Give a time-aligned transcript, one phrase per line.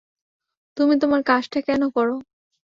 [0.77, 2.15] তুমি তোমার কাজটা কেন করো?